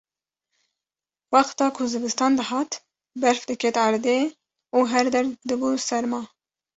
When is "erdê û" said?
3.87-4.77